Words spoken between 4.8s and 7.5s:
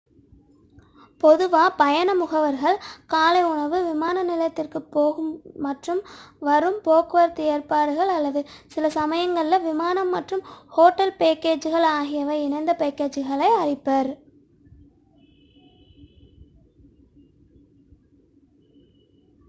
போகும் மற்றும் வரும் போக்குவரத்து